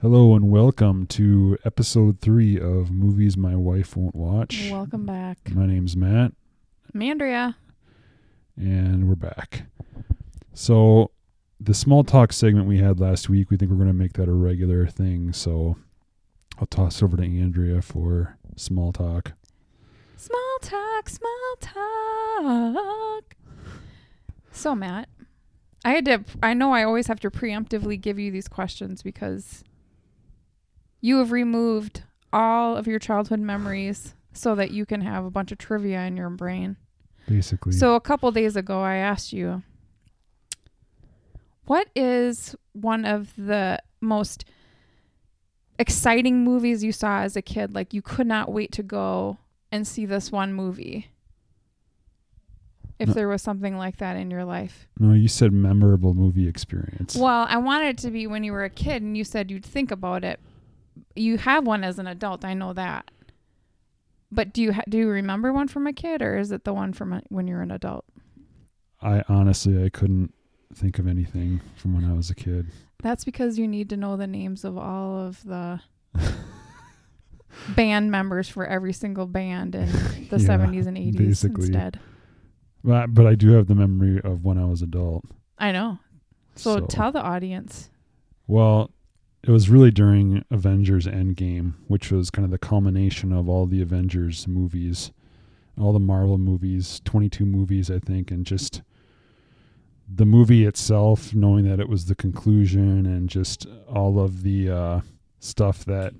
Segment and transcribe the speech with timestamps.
[0.00, 4.68] Hello and welcome to episode three of Movies My Wife Won't Watch.
[4.70, 5.38] Welcome back.
[5.50, 6.32] My name's Matt,
[6.94, 7.56] Mandria.
[8.56, 9.62] and we're back.
[10.54, 11.10] So,
[11.60, 14.28] the small talk segment we had last week, we think we're going to make that
[14.28, 15.32] a regular thing.
[15.32, 15.76] So,
[16.58, 19.32] I'll toss over to Andrea for small talk.
[20.16, 23.34] Small talk, small talk.
[24.52, 25.08] So, Matt,
[25.84, 29.64] I had to, I know I always have to preemptively give you these questions because
[31.00, 35.52] you have removed all of your childhood memories so that you can have a bunch
[35.52, 36.76] of trivia in your brain.
[37.28, 39.62] Basically, So, a couple days ago, I asked you,
[41.66, 44.44] what is one of the most
[45.78, 47.74] exciting movies you saw as a kid?
[47.74, 49.38] Like, you could not wait to go
[49.70, 51.08] and see this one movie.
[52.98, 53.14] If No.
[53.14, 54.88] there was something like that in your life.
[54.98, 57.14] no, you said memorable movie experience.
[57.14, 59.64] Well, I wanted it to be when you were a kid and you said you'd
[59.64, 60.40] think about it.
[61.14, 63.10] You have one as an adult, I know that.
[64.30, 66.72] But do you ha- do you remember one from a kid or is it the
[66.74, 68.04] one from a- when you're an adult?
[69.00, 70.34] I honestly, I couldn't
[70.74, 72.66] think of anything from when I was a kid.
[73.02, 75.80] That's because you need to know the names of all of the
[77.76, 79.86] band members for every single band in
[80.28, 81.66] the Yeah, 70s and 80s basically.
[81.66, 82.00] instead.
[82.84, 85.24] But, but I do have the memory of when I was adult.
[85.58, 85.98] I know.
[86.54, 87.88] So, tell the audience.
[88.46, 88.90] Well,
[89.42, 93.80] it was really during Avengers Endgame, which was kind of the culmination of all the
[93.80, 95.12] Avengers movies,
[95.80, 98.82] all the Marvel movies, 22 movies, I think, and just
[100.12, 105.00] the movie itself, knowing that it was the conclusion and just all of the uh,
[105.38, 106.14] stuff that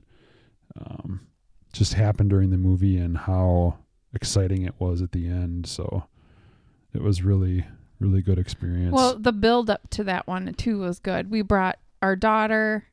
[0.78, 1.26] um,
[1.72, 3.78] just happened during the movie and how
[4.14, 5.66] exciting it was at the end.
[5.66, 6.04] So
[6.94, 7.64] it was really,
[7.98, 8.92] really good experience.
[8.92, 11.30] Well, the build up to that one too was good.
[11.30, 12.84] We brought our daughter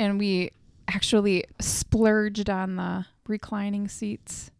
[0.00, 0.50] and we
[0.88, 4.50] actually splurged on the reclining seats,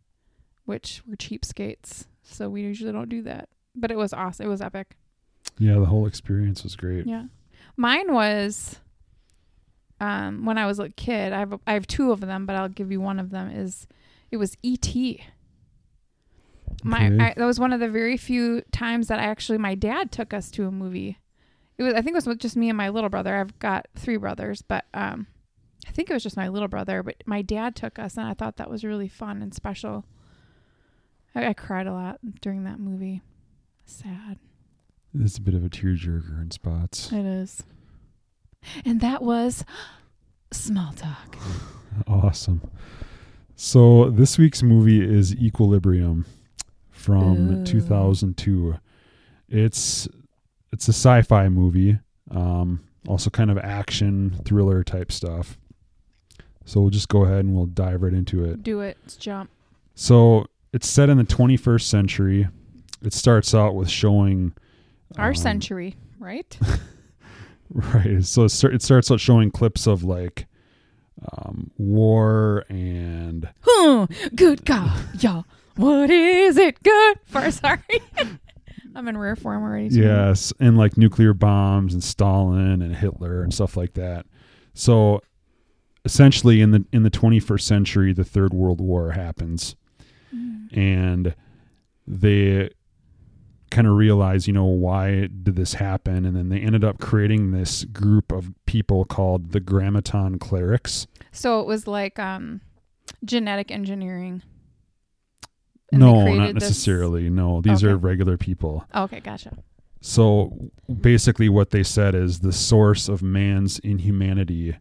[0.67, 2.05] which were cheapskates.
[2.23, 3.49] So we usually don't do that.
[3.75, 4.47] But it was awesome.
[4.47, 4.97] It was epic.
[5.59, 7.07] yeah, the whole experience was great.
[7.07, 7.25] Yeah.
[7.77, 8.79] Mine was
[9.99, 11.33] um when I was a kid.
[11.33, 13.87] I have I have two of them, but I'll give you one of them is
[14.31, 14.95] it was ET.
[16.85, 17.25] My Okay.
[17.25, 20.35] I, that was one of the very few times that I actually my dad took
[20.35, 21.19] us to a movie.
[21.81, 23.35] It was I think it was with just me and my little brother.
[23.35, 25.27] I've got three brothers, but um
[25.89, 28.35] I think it was just my little brother, but my dad took us and I
[28.35, 30.05] thought that was really fun and special.
[31.35, 33.23] I, I cried a lot during that movie.
[33.87, 34.39] Sad.
[35.19, 37.11] It's a bit of a tearjerker in spots.
[37.13, 37.65] It is.
[38.85, 39.65] And that was
[40.53, 41.39] small talk.
[42.07, 42.61] Awesome.
[43.57, 46.27] So this week's movie is Equilibrium
[46.91, 47.65] from Ooh.
[47.65, 48.77] 2002.
[49.49, 50.07] It's
[50.73, 51.99] it's a sci-fi movie,
[52.31, 55.59] um, also kind of action thriller type stuff.
[56.65, 58.63] So we'll just go ahead and we'll dive right into it.
[58.63, 58.97] Do it.
[59.03, 59.51] Let's jump.
[59.95, 62.49] So it's set in the 21st century.
[63.03, 64.53] It starts out with showing
[65.17, 66.57] Our um, century, right?
[67.73, 68.25] Right.
[68.25, 70.47] So it start- it starts out showing clips of like
[71.33, 75.45] um, war and huh, good God, y'all.
[75.77, 77.49] What is it good for?
[77.53, 77.79] Sorry.
[78.95, 79.89] I'm in rare form already.
[79.91, 80.01] too.
[80.03, 84.27] yes, and like nuclear bombs and Stalin and Hitler and stuff like that.
[84.75, 85.21] So
[86.05, 89.77] essentially, in the in the 21st century, the Third World War happens,
[90.35, 90.77] Mm.
[90.77, 91.35] and
[92.07, 92.71] they
[93.71, 96.25] kind of realize, you know, why did this happen?
[96.25, 101.07] And then they ended up creating this group of people called the Grammaton Clerics.
[101.31, 102.61] So it was like um,
[103.25, 104.43] genetic engineering.
[105.93, 107.29] No, not this- necessarily.
[107.31, 108.85] No, these are regular people.
[108.95, 109.57] Okay, gotcha.
[110.01, 110.71] So
[111.01, 114.77] basically, what they said is the source of man's inhumanity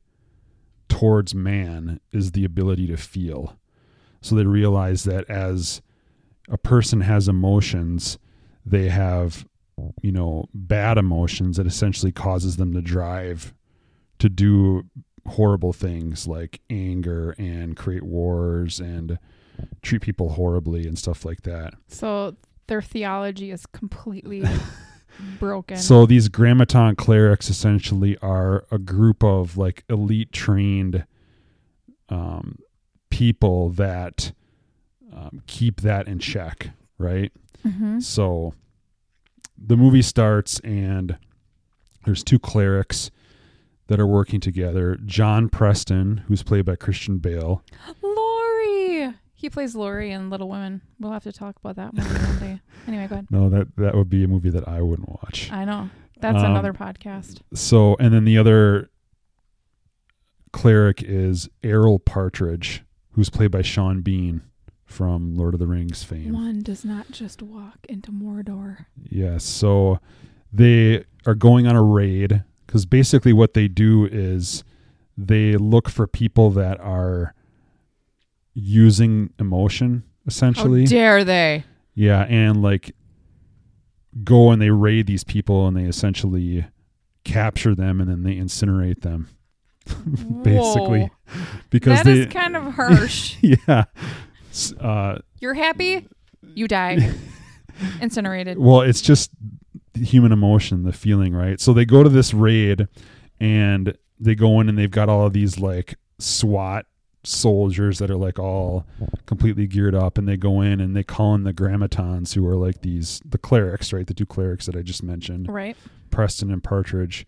[0.88, 3.58] towards man is the ability to feel.
[4.22, 5.82] So they realize that as
[6.50, 8.18] a person has emotions,
[8.66, 9.46] they have,
[10.02, 13.54] you know, bad emotions that essentially causes them to drive
[14.20, 14.84] to do
[15.28, 19.20] horrible things like anger and create wars and
[19.82, 21.74] treat people horribly and stuff like that.
[21.88, 22.36] So
[22.68, 24.44] their theology is completely
[25.40, 25.78] broken.
[25.78, 31.06] So these grammaton clerics essentially are a group of like elite trained
[32.10, 32.60] um,
[33.10, 34.32] people that
[35.14, 37.32] um, keep that in check, right?
[37.66, 38.02] Mhm.
[38.02, 38.54] So
[39.58, 41.18] the movie starts and
[42.06, 43.12] there's two clerics
[43.88, 44.98] that are working together.
[45.06, 47.64] John Preston, who's played by Christian Bale.
[49.40, 50.82] He plays Laurie in Little Women.
[51.00, 52.60] We'll have to talk about that movie one day.
[52.90, 53.28] Anyway, go ahead.
[53.30, 55.50] No, that that would be a movie that I wouldn't watch.
[55.52, 55.90] I know.
[56.20, 57.40] That's Um, another podcast.
[57.54, 58.90] So, and then the other
[60.52, 64.42] cleric is Errol Partridge, who's played by Sean Bean
[64.86, 66.34] from Lord of the Rings fame.
[66.34, 68.86] One does not just walk into Mordor.
[69.04, 69.44] Yes.
[69.44, 70.00] So
[70.52, 74.64] they are going on a raid because basically what they do is
[75.16, 77.36] they look for people that are
[78.60, 80.82] using emotion essentially.
[80.82, 81.64] How dare they?
[81.96, 82.96] yeah, and like
[84.24, 86.66] go and they raid these people and they essentially
[87.24, 89.30] capture them and then they incinerate them
[90.44, 91.10] basically Whoa.
[91.70, 93.36] because That they is kind of harsh.
[93.42, 93.86] yeah
[94.80, 96.08] uh You're happy,
[96.56, 97.14] you die.
[98.02, 98.58] Incinerated.
[98.58, 99.30] Well, it's just
[99.94, 101.60] human emotion, the feeling, right?
[101.60, 102.88] So they go to this raid
[103.40, 106.86] and they go in and they've got all of these like SWAT
[107.24, 108.86] soldiers that are like all
[109.26, 112.56] completely geared up and they go in and they call in the grammatons who are
[112.56, 114.08] like these the clerics, right?
[114.08, 115.76] The two clerics that I just mentioned, Right.
[116.12, 117.26] Preston and Partridge.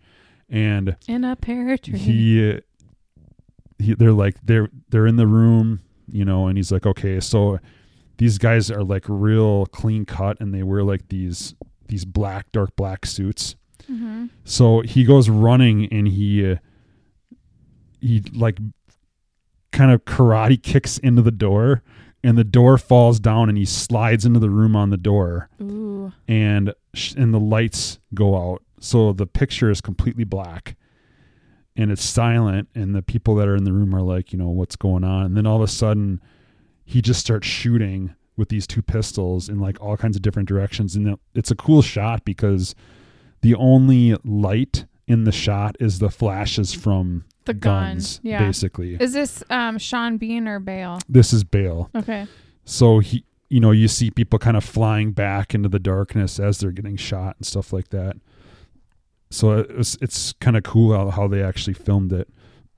[0.48, 1.98] And In a pear tree.
[1.98, 2.60] he,
[3.78, 5.80] he they're like they're they're in the room
[6.10, 7.58] you know and he's like okay so
[8.18, 11.54] these guys are like real clean cut and they wear like these
[11.88, 13.56] these black dark black suits
[13.86, 16.56] hmm so he goes running and he uh,
[18.00, 18.58] he like
[19.72, 21.82] kind of karate kicks into the door
[22.24, 25.48] and the door falls down and he slides into the room on the door.
[25.60, 26.12] Ooh.
[26.28, 28.62] and sh- and the lights go out.
[28.80, 30.76] So the picture is completely black.
[31.74, 34.48] And it's silent and the people that are in the room are like you know
[34.50, 35.26] what's going on?
[35.26, 36.20] And then all of a sudden
[36.84, 40.94] he just starts shooting with these two pistols in like all kinds of different directions.
[40.96, 42.74] And it's a cool shot because
[43.40, 47.92] the only light in the shot is the flashes from The gun.
[47.94, 48.44] guns Yeah.
[48.46, 50.98] basically Is this um Sean Bean or Bale?
[51.08, 52.26] this is bale Okay.
[52.64, 56.58] so he you know you see people kind of flying back into the darkness as
[56.58, 58.16] they're getting shot and stuff like that
[59.30, 62.28] so it was, it's kind of cool how, how they actually filmed it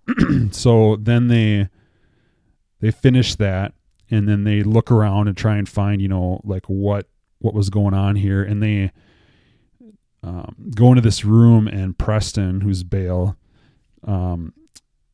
[0.53, 1.69] so then they
[2.81, 3.73] they finish that
[4.11, 7.07] and then they look around and try and find you know like what
[7.39, 8.91] what was going on here and they
[10.23, 13.37] um, go into this room and preston who's bale
[14.07, 14.53] um,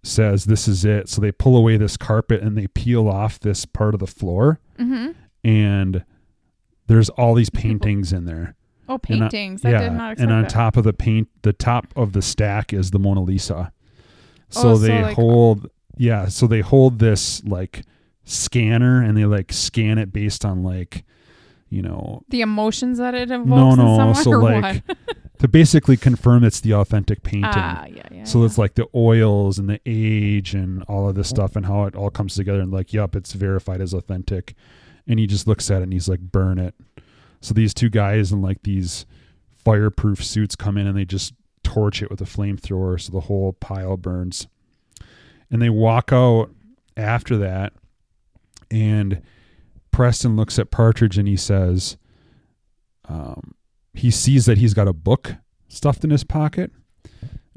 [0.03, 3.65] says this is it so they pull away this carpet and they peel off this
[3.67, 5.11] part of the floor Mm-hmm.
[5.45, 6.05] and
[6.87, 8.55] there's all these paintings in there
[8.89, 9.65] Oh, And, paintings.
[9.65, 10.51] I did not expect and on that.
[10.51, 13.73] top of the paint the top of the stack is the mona lisa
[14.49, 17.83] so Oh, so they like- hold yeah so they hold this like
[18.25, 21.05] scanner and they like scan it based on like
[21.69, 24.97] you know the emotions that it evokes no in no so or like what?
[25.41, 28.25] to basically confirm it's the authentic painting Ah, yeah, yeah.
[28.25, 28.47] so yeah.
[28.47, 31.97] it's like the oils and the age and all of this stuff and how it
[31.97, 34.55] all comes together and like, yep, it's verified as authentic.
[35.07, 36.75] And he just looks at it and he's like, burn it.
[37.41, 39.07] So these two guys in like these
[39.65, 43.53] fireproof suits come in and they just torch it with a flamethrower so the whole
[43.55, 44.47] pile burns.
[45.51, 46.51] And they walk out
[46.97, 47.73] after that
[48.71, 49.23] and
[49.91, 51.97] Preston looks at Partridge and he says,
[53.09, 53.55] um,
[53.95, 55.35] he sees that he's got a book
[55.69, 56.71] stuffed in his pocket.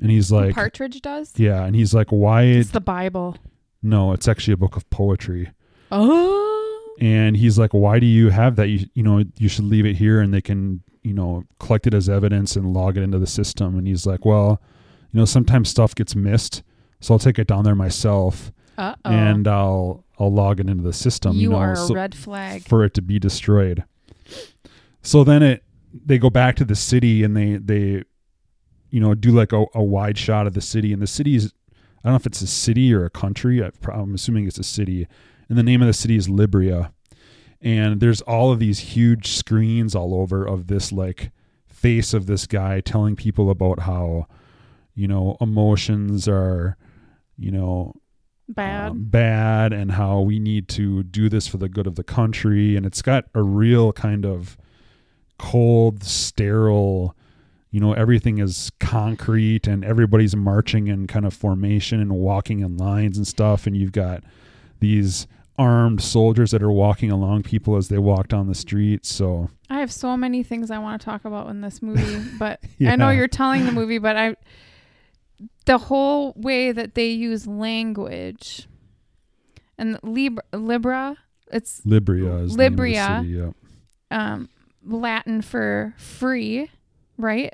[0.01, 1.31] And he's like, Partridge does.
[1.37, 2.43] yeah, and he's like, why?
[2.43, 3.37] It's the Bible.
[3.81, 5.51] no, it's actually a book of poetry.
[5.91, 6.95] Oh.
[6.99, 8.67] And he's like, why do you have that?
[8.67, 11.93] You, you know, you should leave it here and they can, you know, collect it
[11.93, 13.77] as evidence and log it into the system.
[13.77, 14.61] And he's like, well,
[15.11, 16.63] you know, sometimes stuff gets missed.
[16.99, 19.09] So I'll take it down there myself Uh oh.
[19.09, 22.13] and I'll, I'll log it into the system, you you, know, are a so- red
[22.15, 22.63] flag.
[22.67, 23.83] for it to be destroyed.
[25.01, 28.03] So then it, they go back to the city and they, they,
[28.89, 31.53] you know, do like a, a wide shot of the city and the city is,
[32.03, 33.61] I don't know if it's a city or a country.
[33.91, 35.07] I'm assuming it's a city.
[35.49, 36.91] And the name of the city is Libria.
[37.61, 41.31] And there's all of these huge screens all over of this like
[41.65, 44.27] face of this guy telling people about how,
[44.95, 46.77] you know, emotions are,
[47.37, 47.93] you know,
[48.49, 48.91] Bad.
[48.91, 52.75] um, bad and how we need to do this for the good of the country
[52.75, 54.57] and it's got a real kind of
[55.43, 57.13] cold sterile
[57.69, 62.77] you know everything is concrete and everybody's marching in kind of formation and walking in
[62.77, 64.23] lines and stuff and you've got
[64.79, 65.27] these
[65.59, 69.79] armed soldiers that are walking along people as they walk down the street so I
[69.81, 73.09] have so many things I want to talk about in this movie, but I know
[73.09, 74.35] you're telling the movie, but I
[75.65, 78.67] the whole way that they use language
[79.77, 81.17] and Libra, Libra
[81.51, 83.19] it's libria is the name of the Libria.
[83.19, 83.51] city, yeah.
[84.11, 84.49] um,
[84.85, 86.69] Latin for free,
[87.17, 87.53] right?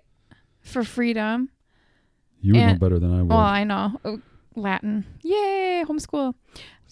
[0.61, 1.49] For freedom.
[2.41, 4.21] you would know better than i would Well, I know Oh,
[4.55, 5.05] Latin.
[5.23, 6.33] Yay, homeschool.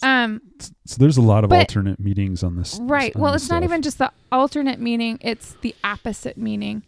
[0.03, 0.41] Um,
[0.85, 3.15] so there's a lot of but- alternate meanings on this right.
[3.15, 6.83] on Well, this it's not even just the alternate meaning; it's the opposite meaning,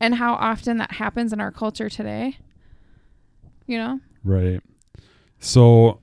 [0.00, 2.38] and how often that happens in our culture today.
[3.66, 4.60] You know, Right.
[5.40, 6.00] So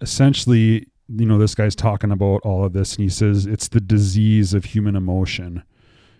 [0.00, 0.86] essentially,
[1.16, 4.54] you know, this guy's talking about all of this and he says it's the disease
[4.54, 5.62] of human emotion.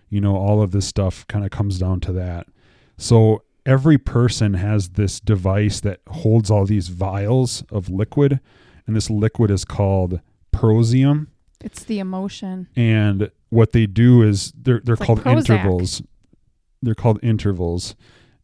[0.09, 2.47] You know, all of this stuff kind of comes down to that.
[2.97, 8.39] So every person has this device that holds all these vials of liquid,
[8.85, 10.19] and this liquid is called
[10.53, 11.27] Prozium.
[11.63, 12.67] It's the emotion.
[12.75, 15.49] And what they do is they're they're It's called Prozac.
[15.49, 16.01] intervals.
[16.81, 17.95] They're called intervals,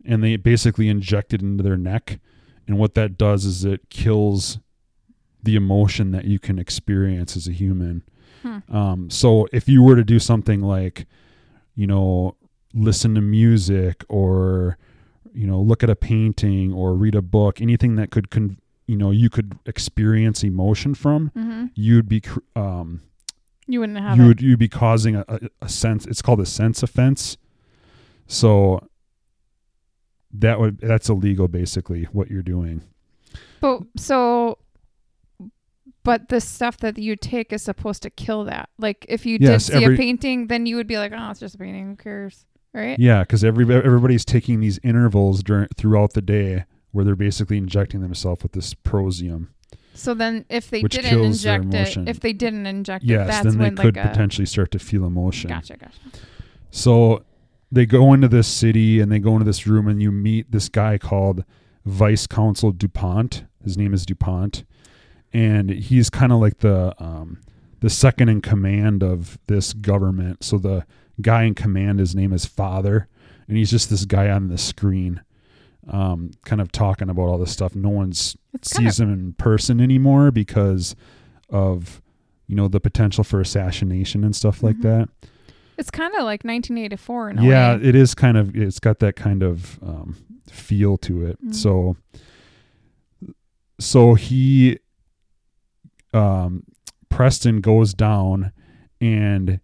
[0.05, 2.19] and they basically inject it into their neck.
[2.67, 4.59] And what that does is it kills
[5.47, 8.03] the emotion that you can experience as a human.
[8.43, 8.59] Hmm.
[8.69, 11.07] Um, so if you were to do something like,
[11.73, 12.35] you know,
[12.73, 14.77] listen to music or,
[15.33, 18.97] you know, look at a painting or read a book, anything that could, con- you
[18.97, 23.01] know, you could experience emotion from, hmm you'd be, cr- um,
[23.67, 24.27] You wouldn't have you it.
[24.27, 26.05] would you'd be causing a, a, a sense.
[26.05, 27.37] It's called a sense offense.
[28.27, 28.81] So
[30.33, 32.81] that would that's illegal, basically, what you're doing.
[33.61, 34.57] But so,
[36.03, 38.69] but the stuff that you take is supposed to kill that.
[38.77, 41.29] Like if you Yes, did see every- a painting, then you would be like, oh,
[41.31, 41.87] it's just a painting.
[41.89, 42.45] Who cares?
[42.73, 42.97] Right?
[42.99, 48.01] Yeah, because every everybody's taking these intervals during throughout the day where they're basically injecting
[48.01, 49.47] themselves with this Prozium.
[49.93, 53.57] So then, if they didn't inject it, if they didn't inject it, Yes, that's then
[53.57, 55.49] they when could like a potentially start to feel emotion.
[55.49, 55.97] gotcha, gotcha.
[56.69, 57.23] So
[57.71, 60.69] they go into this city and they go into this room and you meet this
[60.69, 61.43] guy called
[61.85, 63.45] Vice Consul Dupont.
[63.63, 64.63] His name is Dupont,
[65.33, 67.39] and he's kind of like the um,
[67.79, 70.43] the second in command of this government.
[70.43, 70.85] So the
[71.21, 73.07] guy in command, his name is Father,
[73.47, 75.21] and he's just this guy on the screen,
[75.87, 77.75] um, kind of talking about all this stuff.
[77.75, 80.95] No one's It's sees him in person anymore because
[81.49, 82.01] of
[82.47, 84.81] you know the potential for assassination and stuff like Mhm.
[84.83, 85.09] that
[85.77, 87.83] It's kind of like 1984 in a yeah way.
[87.83, 90.15] it is kind of it's got that kind of um,
[90.49, 91.53] feel to it Mm.
[91.53, 91.97] so
[93.79, 94.79] so he
[96.13, 96.63] um
[97.09, 98.51] preston goes down
[99.01, 99.59] and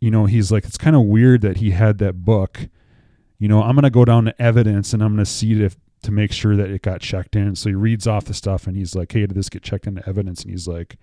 [0.00, 2.68] you know he's like it's kind of weird that he had that book
[3.38, 6.32] you know i'm gonna go down to evidence and i'm gonna see if to make
[6.32, 9.12] sure that it got checked in so he reads off the stuff and he's like
[9.12, 10.96] hey did this get checked into evidence and he's like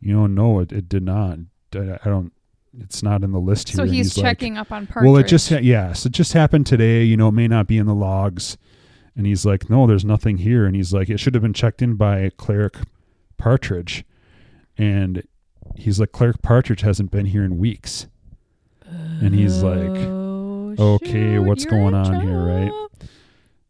[0.00, 1.38] you know no it, it did not
[1.74, 2.32] I, I don't
[2.78, 5.10] it's not in the list here So he's, like, checking up on Partridge.
[5.10, 7.02] well, it just ha- yes, it just happened today.
[7.02, 8.56] You know, it may not be in the logs.
[9.16, 10.66] And he's like, no, there's nothing here.
[10.66, 12.76] And he's like, it should have been checked in by Cleric
[13.38, 14.04] Partridge.
[14.76, 15.22] And
[15.76, 18.06] he's like, Cleric Partridge hasn't been here in weeks.
[18.86, 22.72] and he's like, Oh, okay, shoot, what's going in on here, right?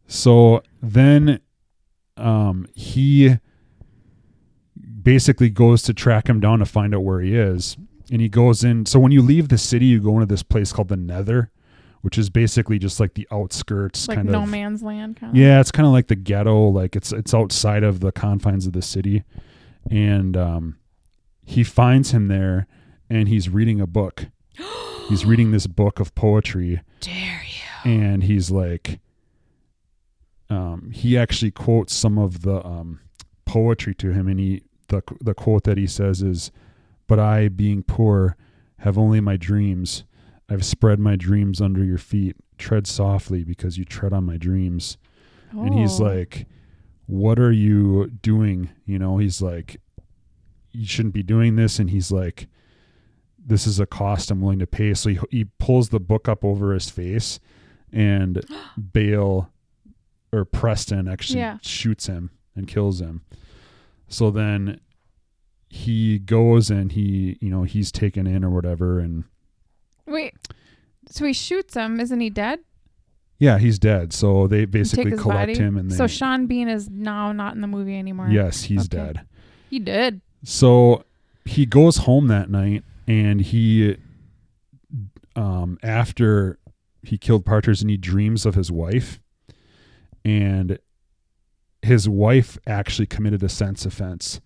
[0.06, 1.40] So then,
[2.16, 3.36] um, he
[5.02, 7.76] basically goes to track him down to find out where he is.
[8.10, 8.86] And he goes in.
[8.86, 11.50] So when you leave the city, you go into this place called the Nether,
[12.00, 14.48] which is basically just like the outskirts, Like kind no of.
[14.48, 15.36] man's land, kind of.
[15.36, 16.68] Yeah, it's kind of like the ghetto.
[16.68, 19.24] Like it's it's outside of the confines of the city,
[19.90, 20.78] and um,
[21.44, 22.66] he finds him there,
[23.10, 24.26] and he's reading a book.
[25.08, 27.90] he's reading this book of poetry, Dare you?
[27.90, 29.00] and he's like,
[30.50, 33.00] um, he actually quotes some of the um,
[33.44, 36.50] poetry to him, and he the the quote that he says is,
[37.06, 38.36] "But I, being poor,
[38.78, 40.04] have only my dreams.
[40.48, 42.36] I've spread my dreams under your feet.
[42.56, 44.96] Tread softly, because you tread on my dreams."
[45.52, 46.04] and he's Oh.
[46.04, 46.46] like
[47.08, 49.80] what are you doing you know he's like
[50.72, 52.46] you shouldn't be doing this and he's like
[53.38, 56.44] this is a cost i'm willing to pay so he, he pulls the book up
[56.44, 57.40] over his face
[57.92, 58.44] and
[58.92, 59.50] bale
[60.32, 61.56] or preston actually Yeah.
[61.62, 63.22] shoots him and kills him
[64.08, 64.78] so then
[65.70, 69.24] he goes and he you know he's taken in or whatever and
[70.06, 70.32] Wait.
[71.10, 72.00] So he shoots him.
[72.00, 72.60] Isn't he dead?
[73.38, 75.54] Yeah he's dead so they basically collect body?
[75.54, 78.28] him and they so Sean Bean is now not in the movie anymore.
[78.30, 78.96] yes he's Okay.
[78.96, 79.26] dead
[79.70, 80.20] He did.
[80.44, 81.04] So
[81.44, 83.96] he goes home that night and he
[85.36, 86.58] um after
[87.02, 89.20] he killed Partridge and he dreams of his wife
[90.24, 90.78] and
[91.82, 94.40] his wife actually committed a sense offense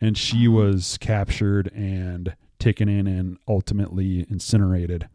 [0.00, 0.52] and she Oh.
[0.52, 5.08] was captured and taken in and ultimately incinerated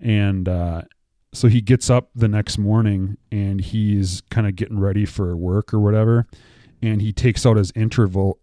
[0.00, 0.82] and uh
[1.32, 5.74] so he gets up the next morning and he's kind of getting ready for work
[5.74, 6.26] or whatever.
[6.82, 8.38] And he takes out his interval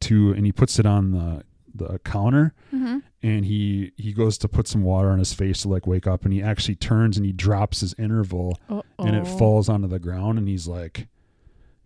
[0.00, 1.42] to and he puts it on the
[1.74, 2.54] the counter.
[2.74, 2.98] Mm-hmm.
[3.22, 6.24] and he he goes to put some water on his face to like wake up.
[6.24, 8.58] And he actually turns and he drops his interval
[8.98, 10.38] and it falls onto the ground.
[10.38, 11.08] And he's like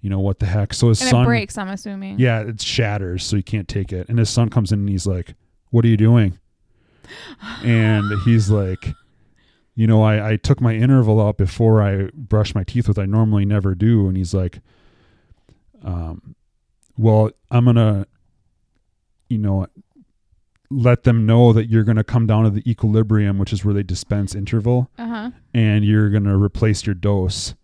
[0.00, 0.74] you know what the heck?
[0.74, 1.56] So his And son it breaks.
[1.56, 2.18] I'm assuming.
[2.18, 4.08] yeah it shatters so he can't take it.
[4.08, 5.34] And his son comes in and he's like
[5.70, 6.38] what are you doing?
[7.64, 8.88] And he's like
[9.74, 13.06] you know I, I took my interval out before i brushed my teeth which i
[13.06, 14.60] normally never do and he's like
[15.84, 16.34] um,
[16.96, 18.06] well, I'm gonna,
[19.28, 19.66] you know,
[20.70, 23.82] let them know that you're gonna come down to the equilibrium, which is where they
[23.82, 25.30] dispense interval, Uh huh.
[25.52, 27.54] and you're gonna replace your dose.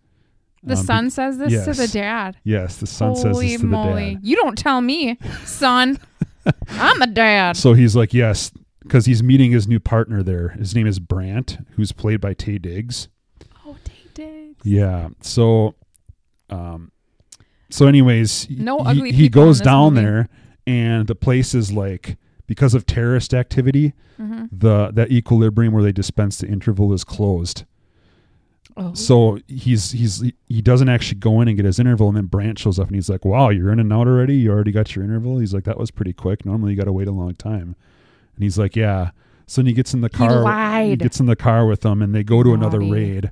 [0.63, 2.35] The Um, be- son says this to the dad.
[2.43, 4.09] Yes, the son Holy says this to moly!
[4.09, 4.19] the dad.
[4.27, 5.97] You don't tell me, son.
[6.71, 7.55] I'm the dad.
[7.55, 10.49] So he's like, yes, because he's meeting his new partner there.
[10.49, 13.07] His name is Brandt, who's played by Taye Diggs.
[13.65, 14.65] oh, Taye Diggs.
[14.65, 15.09] Yeah.
[15.21, 15.75] So,
[16.49, 16.91] um,
[17.69, 20.05] so anyways, he- No he, ugly he goes down movie.
[20.05, 20.29] there,
[20.67, 22.17] and the place is like
[22.47, 24.45] because of terrorist activity, Mm-hmm.
[24.51, 27.63] the that equilibrium where they dispense the interval is closed.
[28.75, 28.93] Oh.
[28.93, 32.59] So he's he's he doesn't actually go in and get his interval, and then Brandt
[32.59, 34.35] shows up and he's like, "Wow, you're in and out already.
[34.35, 36.45] You already got your interval." He's like, "That was pretty quick.
[36.45, 37.77] Normally you got to wait a long time."
[38.39, 39.11] And he's like, "Yeah."
[39.47, 40.41] So then he gets in the car.
[40.41, 40.99] lied.
[40.99, 43.31] gets in the car with them, and they go to another raid.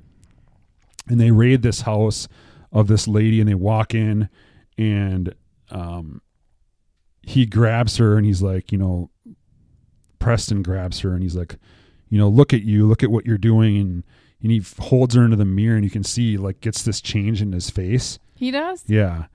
[1.08, 2.28] And they raid this house
[2.70, 4.28] of this lady, and they walk in,
[4.76, 5.34] and
[5.70, 6.20] um,
[7.22, 9.08] he grabs her, and he's like, you know,
[10.18, 11.56] Preston grabs her, and he's like,
[12.10, 14.04] you know, look at you, look at what you're doing, and
[14.42, 17.40] and he holds her into the mirror, and you can see like gets this change
[17.40, 18.18] in his face.
[18.34, 18.84] he does.
[18.86, 19.26] Yeah.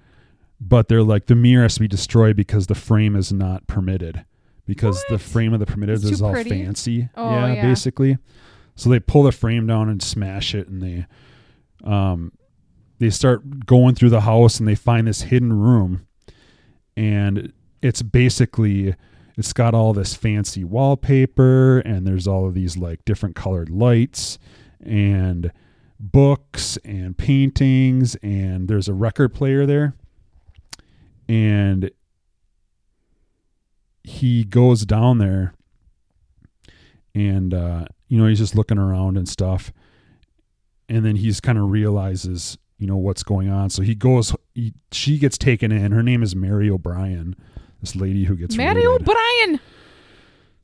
[0.62, 4.26] But they're like the mirror has to be destroyed because the frame is not permitted.
[4.66, 6.50] Because the frame of the It's is all pretty?
[6.50, 7.10] fancy.
[7.16, 7.62] Oh, yeah, yeah.
[7.62, 8.18] basically.
[8.76, 11.06] So they pull the frame down and smash it and they
[11.84, 12.32] um
[13.00, 16.08] they start going through the house and they find this hidden room
[16.96, 17.52] and
[17.82, 18.96] it's basically
[19.38, 24.40] it's got all this fancy wallpaper and there's all of these like different colored lights
[24.80, 25.52] and
[26.00, 29.94] books and paintings and there's a record player there
[31.28, 31.92] and
[34.04, 35.54] he goes down there
[37.16, 39.72] and uh you know he's just looking around and stuff
[40.90, 44.74] and then he's kind of realizes you know what's going on so he goes he,
[44.92, 47.36] she gets taken in her name is mary o'brien
[47.82, 49.02] this lady who gets mary raided.
[49.02, 49.60] O'Brien.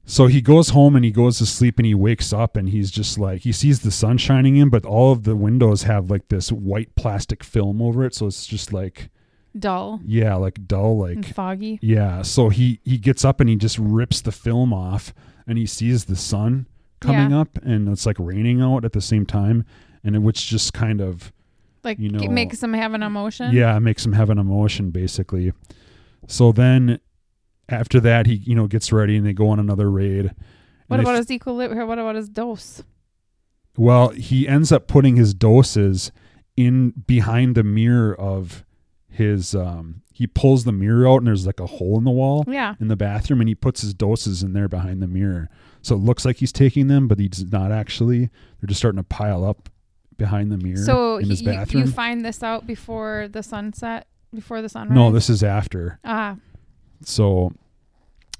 [0.09, 2.89] So he goes home and he goes to sleep and he wakes up and he's
[2.89, 6.29] just like he sees the sun shining in, but all of the windows have like
[6.29, 9.11] this white plastic film over it, so it's just like
[9.57, 11.79] Dull yeah, like dull, and like foggy.
[11.81, 12.21] yeah.
[12.21, 15.13] So he he gets up and he just rips the film off
[15.47, 16.67] and he sees the sun
[17.01, 17.39] coming Yeah.
[17.41, 19.65] up and it's like raining out at the same time,
[20.03, 21.31] and it, which just kind of
[21.83, 23.53] Like You it know- makes him have an emotion.
[23.55, 25.51] yeah it makes him have an emotion basically.
[26.27, 26.99] So then
[27.67, 30.31] after that he you know gets ready and they go on another raid.
[30.87, 31.87] What about his equilibrium?
[31.87, 32.83] What about his dose?
[33.77, 36.11] Well, he ends up putting his doses
[36.57, 38.65] in behind the mirror of
[39.19, 42.43] his um he pulls the mirror out and there's like a hole in the wall
[42.47, 42.73] Yeah.
[42.81, 45.47] in the bathroom and he puts his doses in there behind the mirror.
[45.83, 48.29] So it looks like he's taking them, but he's not actually.
[48.59, 49.69] They're just starting to pile up
[50.17, 51.85] behind the mirror So in his you, bathroom.
[51.85, 54.95] you find this out before the sunset, before the sunrise.
[54.95, 55.99] no, this is after.
[56.03, 56.35] ah
[57.03, 57.53] So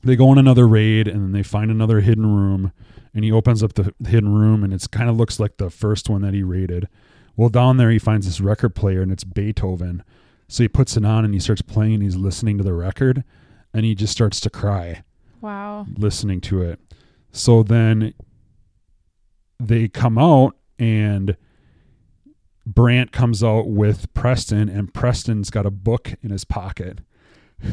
[0.04, 2.72] they go on another raid and then they find another hidden room
[3.14, 6.10] and he opens up the hidden room and it's kind of looks like the first
[6.10, 6.88] one that he raided.
[7.38, 10.04] Well, down there he finds this record player and it's Beethoven.
[10.50, 13.24] So he puts it on and he starts playing and he's listening to the record
[13.72, 15.04] and he just starts to cry
[15.42, 15.86] wow.
[15.96, 16.80] listening to it.
[17.32, 18.16] So then
[19.60, 21.38] they come out and
[22.66, 27.00] Brandt comes out with Preston and Preston's got a book in his pocket.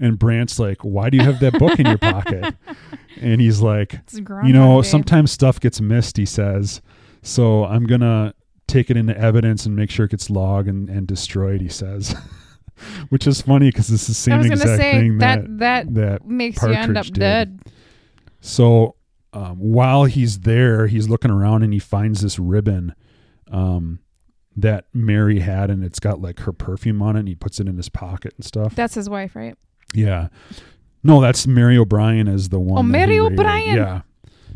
[0.00, 2.56] And Brandt's like, "Why do you have that book in your pocket?"
[3.20, 6.82] And he's like, "You know, sometimes stuff gets missed," he says.
[7.22, 8.34] "So I'm going to
[8.66, 12.14] take it into evidence and make sure it gets logged and, and destroyed," he says.
[13.08, 16.60] Which is funny because it's the same exact say thing that that, that, that makes
[16.60, 17.14] you end up did.
[17.14, 17.60] dead.
[18.40, 18.96] so
[19.32, 22.94] um, while he's there, he's looking around and he finds this ribbon
[23.50, 24.00] um,
[24.56, 27.68] that Mary had, and it's got like her perfume on it, and he puts it
[27.68, 28.74] in his pocket and stuff.
[28.74, 29.56] That's his wife, right?
[29.94, 30.28] yeah.
[31.06, 32.78] No, that's Mary O'Brien as the one.
[32.78, 33.20] Oh, Mary.
[33.20, 33.76] O'Brien.
[33.76, 34.00] Yeah.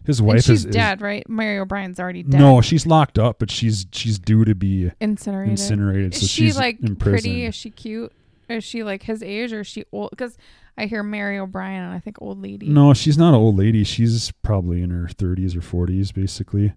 [0.09, 1.29] His and wife she's is, is- dead, right?
[1.29, 2.41] Mary O'Brien's already dead.
[2.41, 5.53] No, she's locked up, but she's she's due to be incinerated.
[5.53, 6.15] incinerated.
[6.15, 7.45] Is so she she's like pretty?
[7.45, 8.11] Is she cute?
[8.49, 10.11] Is she like his age or is she old?
[10.11, 10.37] Because
[10.77, 12.69] I hear Mary O'Brien and I think old lady.
[12.69, 13.85] No, she's not an old lady.
[13.85, 16.73] She's probably in her 30s or 40s, basically.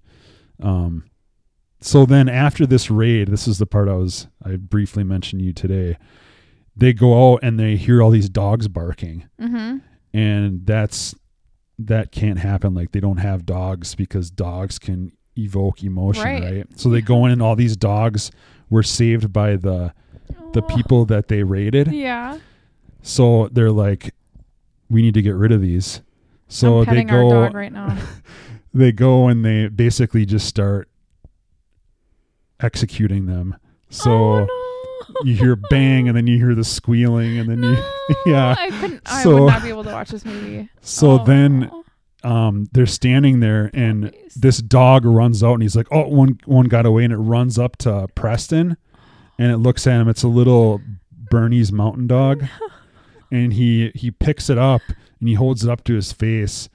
[0.61, 1.05] Um,
[1.79, 5.53] so then after this raid, this is the part I was I briefly mentioned you
[5.53, 5.97] today.
[6.75, 9.77] They go out and they hear all these dogs barking, Mm-hmm.
[10.13, 11.15] and that's
[11.87, 12.73] that can't happen.
[12.73, 16.43] Like they don't have dogs because dogs can evoke emotion, Right.
[16.43, 16.67] right?
[16.79, 18.31] So they go in and all these dogs
[18.69, 19.93] were saved by the
[20.53, 21.91] the people that they raided.
[21.91, 22.39] Yeah.
[23.01, 24.13] So they're like,
[24.89, 26.01] we need to get rid of these.
[26.47, 27.97] So they go, right now.
[28.73, 30.89] they go and they basically just start
[32.59, 33.55] executing them.
[33.89, 34.70] So oh,
[35.23, 37.77] you hear bang and then you hear the squealing and then you
[38.25, 38.55] yeah.
[38.57, 39.01] I couldn't.
[39.05, 40.69] I So- would not be able to watch this movie.
[40.81, 41.23] So Oh.
[41.25, 41.71] then
[42.23, 44.33] um they're standing there and Puppies.
[44.35, 47.57] this dog runs out and he's like, "Oh, one one got away," and it runs
[47.57, 48.77] up to Preston,
[49.39, 50.07] and it looks at him.
[50.07, 50.79] It's a little
[51.31, 52.43] Bernese Mountain Dog,
[53.31, 54.81] and he he picks it up
[55.19, 56.69] and he holds it up to his face,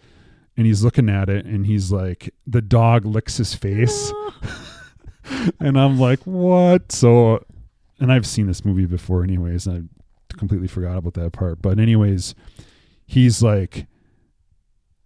[0.57, 4.13] and he's looking at it, and he's like, the dog licks his face,
[5.61, 7.45] and I'm like, "What?" So,
[8.01, 9.89] and I've seen this movie before, anyways, and
[10.33, 11.63] I completely forgot about that part.
[11.63, 12.35] But anyways,
[13.07, 13.87] he's like,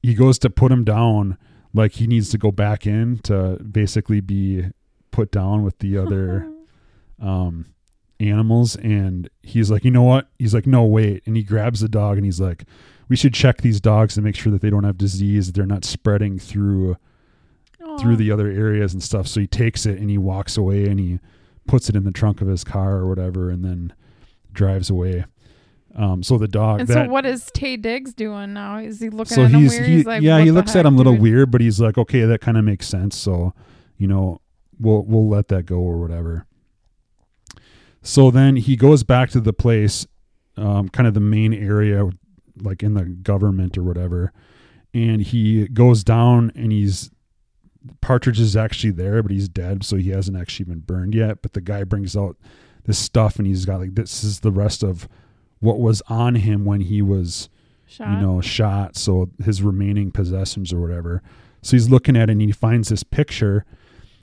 [0.02, 1.36] he goes to put him down
[1.72, 4.64] like he needs to go back in to basically be
[5.10, 6.50] put down with the other
[7.20, 7.66] um
[8.18, 11.88] animals and he's like you know what he's like no wait and he grabs the
[11.88, 12.64] dog and he's like
[13.08, 15.66] we should check these dogs to make sure that they don't have disease that they're
[15.66, 16.96] not spreading through
[17.98, 21.00] through the other areas and stuff so he takes it and he walks away and
[21.00, 21.18] he
[21.66, 23.92] puts it in the trunk of his car or whatever and then
[24.52, 25.24] drives away
[25.96, 28.78] um so the dog And that so, what is Taye Diggs doing now?
[28.78, 29.86] Is he looking so at him weird?
[29.86, 31.80] he, he's like, yeah he looks heck, at him a little dude?" weird but he's
[31.80, 33.52] like okay that kind of makes sense so
[33.96, 34.40] you know
[34.78, 36.46] we'll we'll let that go or whatever
[38.02, 40.06] so then he goes back to the place
[40.56, 42.08] um, kind of the main area
[42.62, 44.32] like in the government or whatever
[44.94, 47.10] and he goes down and he's
[48.00, 51.54] partridge is actually there but he's dead so he hasn't actually been burned yet but
[51.54, 52.36] the guy brings out
[52.84, 55.08] this stuff and he's got like this is the rest of
[55.60, 57.48] what was on him when he was
[57.86, 58.08] Shot.
[58.12, 58.96] you know, shot.
[58.96, 61.22] So his remaining possessions or whatever.
[61.60, 63.64] So he's looking at it and he finds this picture,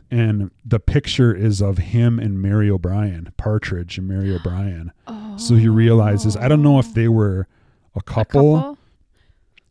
[0.09, 4.93] and the picture is of him and Mary O'Brien, Partridge and Mary O'Brien.
[5.37, 7.47] So he realizes I don't know if they were
[7.93, 8.77] a A couple,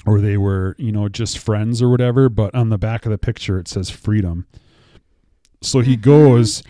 [0.06, 3.18] or they were, you know, just friends or whatever, but on the back of the
[3.18, 4.46] picture it says freedom.
[5.62, 6.02] So he Mhm.
[6.02, 6.62] goes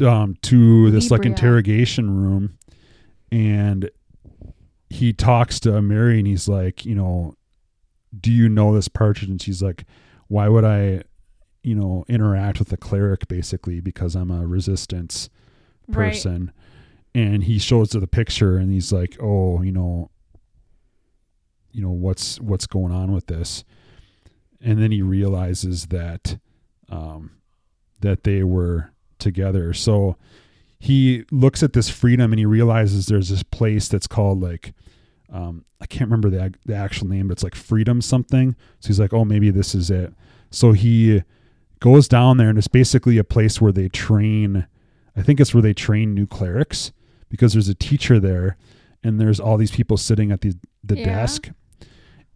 [0.00, 2.56] um, to this like interrogation room
[3.32, 3.90] and
[4.90, 7.34] he talks to Mary and he's like, you know,
[8.18, 9.28] do you know this partridge?
[9.28, 9.84] And she's like,
[10.28, 11.02] why would I,
[11.64, 15.28] you know, interact with a cleric basically because I'm a resistance
[15.88, 16.12] Right.
[16.12, 16.52] person.
[17.14, 20.10] And he shows her the picture and he's like, oh, you know,
[21.72, 23.64] you know what's what's going on with this.
[24.60, 26.38] And then he realizes that
[26.88, 27.32] um
[28.00, 29.72] that they were together.
[29.72, 30.16] So
[30.78, 34.72] he looks at this freedom and he realizes there's this place that's called like
[35.32, 38.56] um i can't remember the, the actual name but it's like freedom something.
[38.80, 40.12] So he's like oh maybe this is it.
[40.50, 41.22] So he
[41.80, 44.66] goes down there and it's basically a place where they train
[45.16, 46.92] i think it's where they train new clerics
[47.28, 48.56] because there's a teacher there
[49.02, 50.54] and there's all these people sitting at the
[50.88, 51.04] the Yeah.
[51.04, 51.50] desk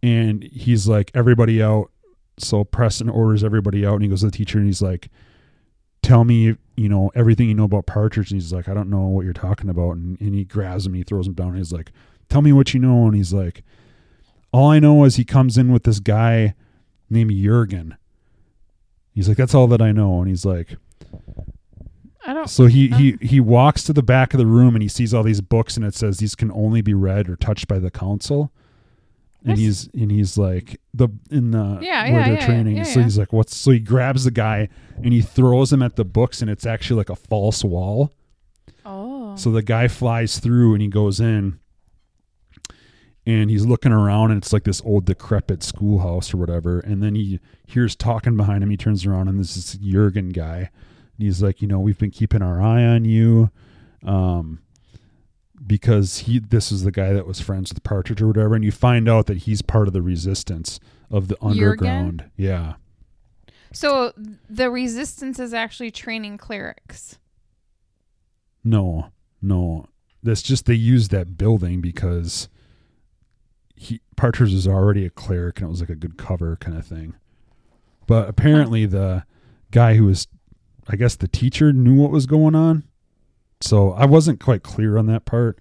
[0.01, 1.89] and he's like everybody out.
[2.37, 5.09] So preston orders everybody out and he goes to the teacher and he's like
[6.01, 8.31] tell me you know everything you know about partridge.
[8.31, 9.91] And he's like i don't know what you're talking about.
[9.97, 11.91] And, and he grabs him and he throws him down and he's like
[12.29, 13.05] tell me what you know.
[13.05, 13.63] And he's like
[14.51, 16.55] all i know is he comes in with this guy
[17.09, 17.95] named jurgen.
[19.13, 20.19] He's like that's all that i know.
[20.19, 20.77] And he's like
[22.25, 22.49] I don't.
[22.49, 25.23] so he he he walks to the back of the room and he sees all
[25.23, 28.51] these books and it says these can only be read or touched by the council.
[29.45, 32.77] And he's and he's like the in the Yeah, where yeah, they're yeah, training.
[32.77, 35.97] yeah, so he's like, what's so he grabs the guy and he throws him at
[35.97, 38.13] the books and it's actually like a false wall.
[38.85, 39.35] Oh.
[39.35, 41.59] So the guy flies through and he goes in
[43.25, 46.79] and he's looking around and it's like this old decrepit schoolhouse or whatever.
[46.79, 48.69] And then he hears talking behind him.
[48.69, 50.69] He turns around and this is Jurgen guy.
[51.17, 53.51] And he's like, you know, we've been keeping our eye on you.
[54.05, 54.59] Um,
[55.65, 58.71] because he this is the guy that was friends with Partridge or whatever, and you
[58.71, 62.29] find out that he's part of the resistance of the underground.
[62.35, 62.73] Yeah.
[63.71, 64.13] So
[64.49, 67.17] the resistance is actually training clerics.
[68.63, 69.09] No,
[69.41, 69.87] no.
[70.21, 72.49] That's just they used that building because
[73.75, 76.85] he Partridge was already a cleric and it was like a good cover kind of
[76.85, 77.15] thing.
[78.05, 79.25] But apparently the
[79.71, 80.27] guy who was
[80.89, 82.83] I guess the teacher knew what was going on.
[83.61, 85.59] So I wasn't quite clear on that part.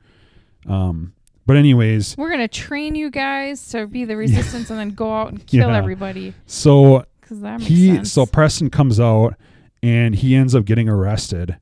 [0.68, 5.12] Um but anyways, We're gonna train you guys to be the resistance and then go
[5.12, 5.76] out and kill Yeah.
[5.76, 6.34] everybody.
[6.46, 8.12] so Because that makes he sense.
[8.12, 9.34] so Preston comes out
[9.82, 11.56] and he ends up getting arrested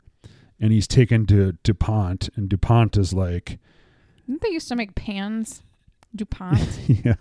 [0.60, 3.58] and he's taken to DuPont and DuPont is like
[4.26, 5.62] Didn't they used to make pans?
[6.16, 6.58] DuPont.
[6.88, 7.14] yeah.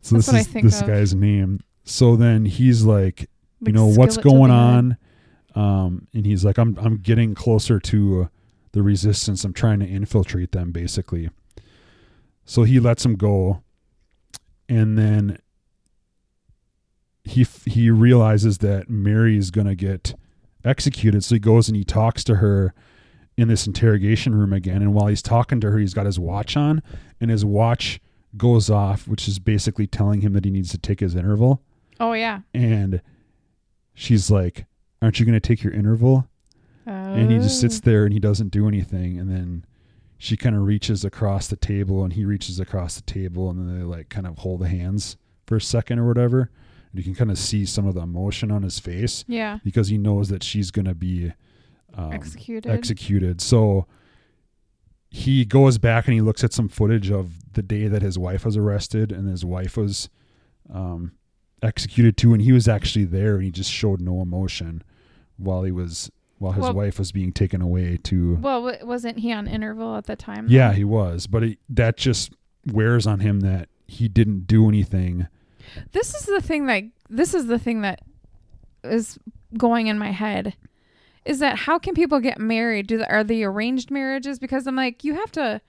[0.00, 0.86] So That's this what I is think this of.
[0.86, 1.60] guy's name.
[1.84, 3.28] So then he's like,
[3.60, 4.96] you know, what's going on?
[5.54, 8.26] Um, and he's like, I'm I'm getting closer to uh,
[8.72, 9.44] the resistance.
[9.44, 11.30] I'm trying to infiltrate them, basically.
[12.44, 13.62] So he lets him go,
[14.68, 15.38] and then
[17.22, 20.14] he f- he realizes that Mary is gonna get
[20.64, 21.24] executed.
[21.24, 22.74] So he goes and he talks to her,
[23.36, 24.82] in this interrogation room again.
[24.82, 26.82] And while he's talking to her, he's got his watch on,
[27.20, 28.00] and his watch
[28.36, 31.62] goes off, which is basically telling him that he needs to take his interval.
[32.00, 32.40] Oh yeah.
[32.52, 33.00] And
[33.94, 34.66] she's like,
[35.04, 36.26] Aren't you going to take your interval?
[36.86, 37.80] And he just sits Oh.
[37.84, 39.18] there and he doesn't do anything.
[39.18, 39.64] And then
[40.18, 43.78] she kind of reaches across the table and he reaches across the table and then
[43.78, 46.50] they like kind of hold the hands for a second or whatever.
[46.90, 49.58] And you can kind of see some of the emotion on his face Yeah.
[49.62, 51.32] because he knows that she's going to be
[51.94, 52.70] um, Executed.
[52.70, 53.40] executed.
[53.42, 53.86] So
[55.10, 58.44] he goes back and he looks at some footage of the day that his wife
[58.44, 60.08] was arrested and his wife was
[60.72, 61.12] um,
[61.62, 62.32] executed too.
[62.32, 64.82] And he was actually there and he just showed no emotion
[65.36, 68.36] while he was while his Well- wife was being taken away to.
[68.36, 70.46] Well, wasn't he on interval at the time?
[70.48, 72.32] Yeah, he was, but it, that just
[72.66, 75.28] wears on him that he didn't do anything.
[75.92, 78.00] This is the thing that this is the thing that
[78.82, 79.18] is
[79.56, 80.54] going in my head.
[81.24, 82.86] Is that how can people get married?
[82.86, 84.38] Do the, are they arranged marriages?
[84.38, 85.60] Because I'm like, you have to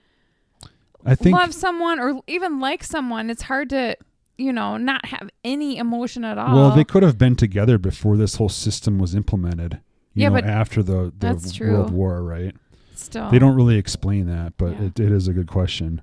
[1.04, 3.30] I think love someone or even like someone.
[3.30, 3.96] It's hard to,
[4.38, 6.54] you know, not have any emotion at all.
[6.54, 9.80] well, they could have been together before this whole system was implemented.
[10.14, 11.72] You Yeah, know, but after the, the that's true.
[11.72, 12.54] World War, right?
[12.94, 13.30] still.
[13.30, 14.82] They don't really explain that, but Yeah.
[14.86, 16.00] it, it is a good question.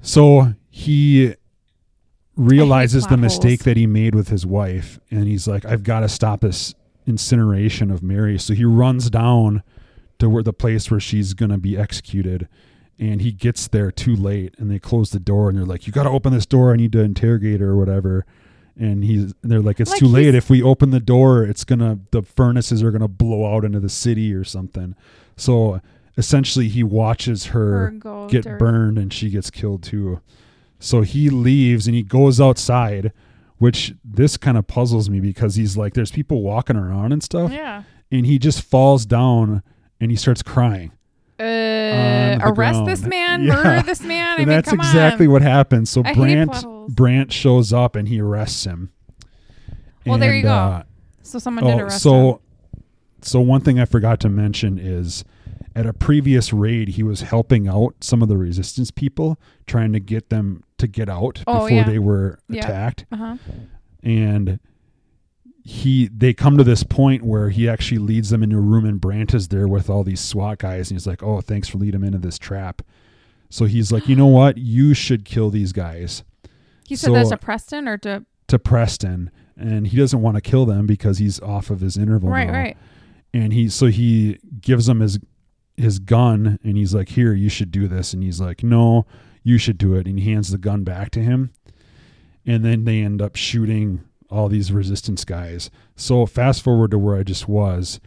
[0.00, 1.34] So he
[2.36, 3.64] realizes the mistake holes.
[3.64, 6.74] that he made with his wife, and he's like, "I've got to stop this
[7.06, 9.62] incineration of Mary." So he runs down
[10.18, 12.48] to where the place where she's gonna be executed,
[12.98, 15.92] and he gets there too late, and they close the door, and they're like, "You
[15.92, 16.72] got to open this door.
[16.72, 18.24] I need to interrogate her or whatever."
[18.78, 20.34] And he's, and they're like, "It's Like too late.
[20.34, 23.88] If we open the door, it's gonna, the furnaces are gonna blow out into the
[23.88, 24.94] city or something."
[25.36, 25.80] So
[26.16, 27.90] essentially, he watches her
[28.28, 30.20] get or- burned and she gets killed too.
[30.78, 33.12] So he leaves and he goes outside,
[33.58, 37.52] which this kind of puzzles me because he's like, there's people walking around and stuff,
[37.52, 37.84] Yeah.
[38.10, 39.62] and he just falls down
[40.00, 40.90] and he starts crying.
[41.42, 43.54] Uh, arrest this man, Yeah.
[43.54, 44.26] murder this man.
[44.26, 45.32] I and mean, that's exactly on.
[45.32, 45.90] what happens.
[45.90, 46.64] So I Brandt.
[46.88, 48.92] Brandt shows up and he arrests him.
[50.06, 50.52] Well, there you go.
[50.52, 50.82] uh,
[51.22, 52.38] So someone did Oh, arrest so him.
[53.22, 55.24] so one thing I forgot to mention is
[55.74, 60.00] at a previous raid he was helping out some of the resistance people trying to
[60.00, 61.84] get them to get out Oh, before yeah.
[61.84, 62.64] they were Yeah.
[62.64, 63.36] attacked Uh huh.
[64.02, 64.58] and
[65.64, 69.00] he they come to this point where he actually leads them into a room and
[69.00, 72.00] Brandt is there with all these SWAT guys and he's like, "Oh, thanks for leading
[72.00, 72.82] them into this trap."
[73.50, 74.58] So he's like, "You know what?
[74.58, 76.24] You should kill these guys."
[76.86, 80.40] He said that So- to Preston or to To Preston, and he doesn't want to
[80.40, 82.52] kill them because he's off of his interval right, now.
[82.54, 82.76] right.
[83.32, 85.18] and he so he gives him his
[85.76, 89.06] his gun and he's like here you should do this and he's like no
[89.42, 91.50] you should do it and he hands the gun back to him
[92.44, 97.16] and then they end up shooting all these resistance guys so fast forward to where
[97.16, 98.00] i just was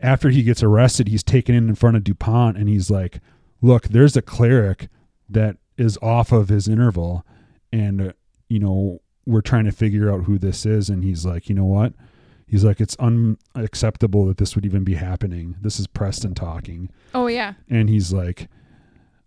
[0.00, 3.20] after he gets arrested he's taken in in front of dupont and he's like
[3.60, 4.88] look there's a cleric
[5.28, 7.24] that is off of his interval
[7.72, 8.12] and uh,
[8.48, 11.64] you know we're trying to figure out who this is and he's like you know
[11.64, 11.92] what
[12.52, 15.56] He's like, it's unacceptable that this would even be happening.
[15.62, 16.90] This is Preston talking.
[17.14, 17.54] Oh yeah.
[17.70, 18.50] And he's like,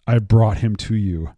[0.05, 1.33] I brought him to you.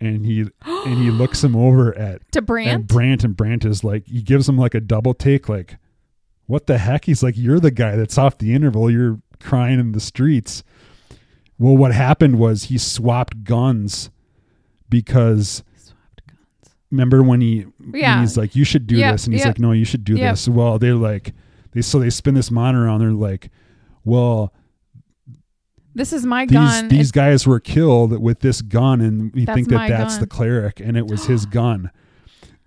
[0.00, 2.68] And he and he looks him over at To Brandt.
[2.70, 3.24] and Brandt.
[3.24, 5.76] And Brandt is like he gives him like a double take, like,
[6.46, 7.04] what the heck?
[7.06, 8.90] He's like, You're the guy that's off the interval.
[8.90, 10.62] You're crying in the streets.
[11.58, 14.10] Well, what happened was he swapped guns
[14.90, 15.62] because
[16.90, 19.48] remember when he when he's like you should do Yep, this and he's yep.
[19.54, 20.32] like no you should do Yep.
[20.34, 21.34] this well they're like
[21.72, 23.50] they so they spin this monitor on they're like
[24.04, 24.52] well
[25.96, 26.88] This is my these gun.
[26.88, 30.20] these It- guys were killed with this gun and we think that that's gun.
[30.20, 31.90] the cleric and it was his gun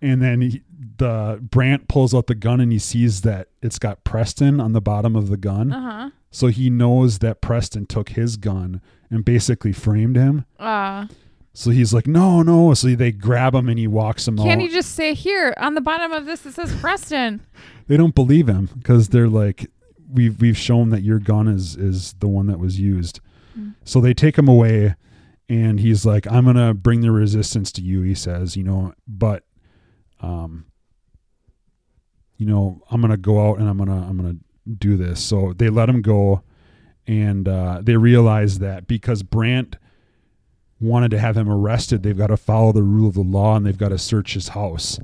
[0.01, 0.61] and then he,
[0.97, 4.81] the Brandt pulls out the gun and he sees that it's got Preston on the
[4.81, 6.09] bottom of the gun uh-huh.
[6.31, 11.05] so he knows that Preston took his gun and basically framed him Uh
[11.53, 14.65] so he's like no no so they grab him and he walks him Can't out
[14.67, 17.41] you just say here on the bottom of this it says Preston?
[17.87, 19.69] they don't believe him because they're like
[20.11, 23.19] we've we've shown that your gun is is the one that was used
[23.57, 23.73] Mm.
[23.83, 24.95] so they take him away
[25.49, 29.43] and he's like i'm gonna bring the resistance to you he says you know but
[30.21, 30.65] um
[32.37, 34.35] you know i'm gonna go out and i'm gonna i'm gonna
[34.77, 36.43] do this so they let him go
[37.07, 39.77] and uh they realize that because brandt
[40.79, 43.65] wanted to have him arrested they've got to follow the rule of the law and
[43.65, 44.99] they've got to search his house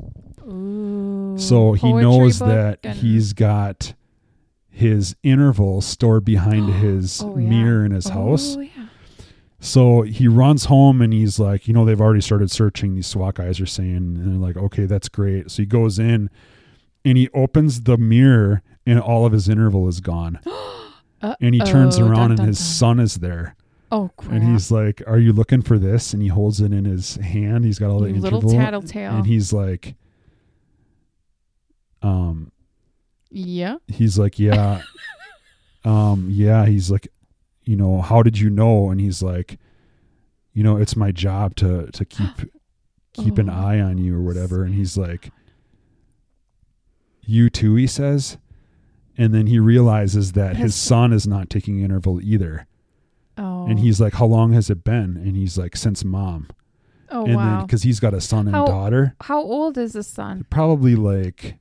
[0.47, 1.35] Ooh.
[1.37, 2.47] so he knows book
[2.83, 3.93] that he's got
[4.75, 7.49] his interval stored behind his Oh, yeah.
[7.49, 8.55] mirror in his house.
[8.57, 8.71] Oh, yeah.
[9.59, 12.93] So he runs home and he's like, you know, they've already started searching.
[12.95, 15.49] These SWAT guys are saying, and they're like, okay, that's great.
[15.49, 16.29] So he goes in
[17.03, 20.39] and he opens the mirror and all of his interval is gone.
[21.21, 22.65] and he turns around dun, and dun, his dun.
[22.65, 23.55] son is there.
[23.91, 24.33] Oh crap!
[24.33, 27.63] And he's like, "Are you looking for this?" And he holds it in his hand.
[27.65, 29.13] He's got all the little interval, tattletale.
[29.15, 29.95] and he's like,
[32.01, 32.51] um,
[33.35, 33.77] yeah.
[33.87, 34.81] he's like, "Yeah,
[35.85, 37.07] um, yeah." He's like,
[37.65, 38.89] you know, how did you know?
[38.89, 39.59] And he's like,
[40.53, 42.51] you know, it's my job to to keep
[43.13, 43.53] keep an Oh.
[43.53, 44.63] eye on you or whatever.
[44.63, 45.31] And he's like,
[47.25, 47.75] you too.
[47.75, 48.37] He says,
[49.17, 52.67] and then he realizes that his son is not taking interval either.
[53.37, 53.65] Oh.
[53.67, 55.17] And he's like, how long has it been?
[55.17, 56.47] And he's like, since mom.
[57.09, 57.57] Oh and wow.
[57.59, 60.45] then because he's got a son and How- daughter, How old is the son?
[60.49, 61.57] probably like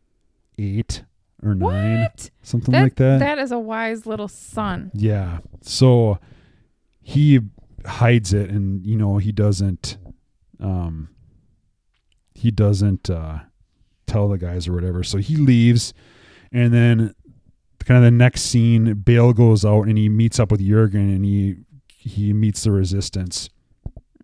[0.58, 1.04] eight
[1.44, 2.30] or nine, What?
[2.42, 3.18] something That, like that.
[3.20, 4.90] That is a wise little son.
[4.94, 5.38] Yeah.
[5.62, 6.18] So
[7.02, 7.40] he
[7.86, 9.98] hides it and you know, he doesn't
[10.60, 11.08] um
[12.34, 13.40] he doesn't uh
[14.06, 15.02] tell the guys or whatever.
[15.02, 15.92] So he leaves
[16.52, 17.14] and then
[17.84, 21.24] kind of the next scene Bale goes out and he meets up with Jurgen and
[21.24, 23.50] he he meets the resistance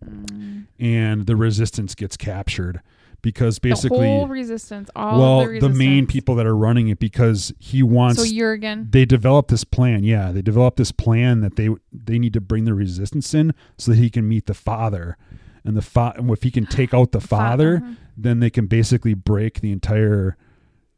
[0.03, 0.65] Mm.
[0.79, 2.81] and the resistance gets captured
[3.21, 6.99] because basically the whole resistance, all well the, the main people that are running it
[6.99, 8.87] because he wants So Jurgen.
[8.89, 10.03] they developed this plan.
[10.03, 13.91] Yeah, they developed this plan that they they need to bring the resistance in so
[13.91, 15.17] that he can meet the father,
[15.63, 17.97] and the fa- if he can take out the father, Mhm.
[18.17, 20.35] then they can basically break the entire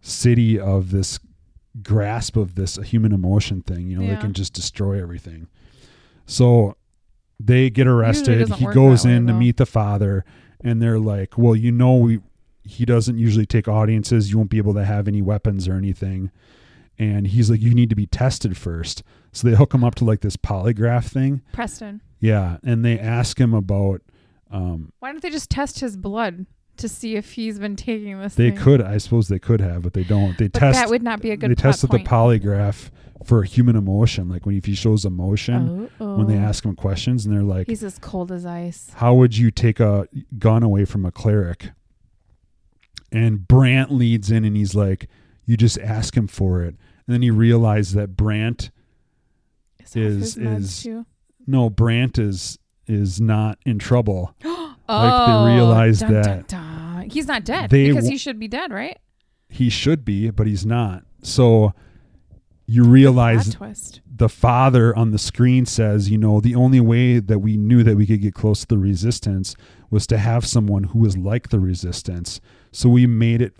[0.01, 1.19] city of this
[1.81, 3.89] grasp of this human emotion thing.
[3.89, 5.47] You know, they can just destroy everything.
[6.25, 6.77] So
[7.39, 8.47] they get arrested.
[8.53, 10.23] He goes that way, in to meet the father,
[10.63, 12.19] and they're like, "Well, you know, we."
[12.65, 14.31] He doesn't usually take audiences.
[14.31, 16.31] You won't be able to have any weapons or anything
[16.99, 19.03] and he's like, "You need to be tested first.
[19.31, 21.41] So they hook him up to like this polygraph thing.
[21.51, 22.01] Preston.
[22.19, 24.01] Yeah, and they ask him about.
[24.51, 26.45] Um, Why don't they just test his blood
[26.77, 28.35] to see if he's been taking this?
[28.35, 28.59] they thing?
[28.59, 30.37] could, I suppose, they could have, but they don't.
[30.37, 30.79] They But test.
[30.79, 32.03] that would not be a good they tested point.
[32.05, 32.89] the polygraph
[33.25, 37.25] for human emotion, like when if he shows emotion Oh, when they ask him questions,
[37.25, 38.89] and they're like, He's as cold as ice.
[38.95, 40.07] "How would you take a
[40.37, 41.69] gun away from a cleric?"
[43.11, 45.07] And Brandt leads in, and he's like,
[45.45, 48.71] "You just ask him for it." And then he realized that Brandt
[49.79, 50.87] Is, Is- is-
[51.45, 52.57] no Brandt is
[52.87, 54.35] is not in trouble.
[54.95, 57.09] oh, realize dun, dun, that dun.
[57.09, 58.97] he's not dead they because w- he should be dead, right?
[59.49, 61.03] He should be, but he's not.
[61.21, 61.73] So
[62.65, 63.55] you realize
[64.15, 67.95] the father on the screen says, you know, the only way that we knew that
[67.97, 69.55] we could get close to the resistance
[69.89, 72.39] was to have someone who was like the resistance.
[72.71, 73.53] So we made it,